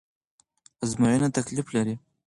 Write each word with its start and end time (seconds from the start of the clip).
ازموينه 0.83 1.27
تکليف 1.37 1.67
لري 1.75 1.95